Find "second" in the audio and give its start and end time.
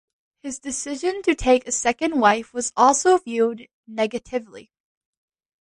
1.71-2.19